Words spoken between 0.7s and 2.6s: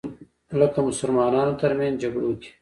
مسلمانانو تر منځ جګړو کې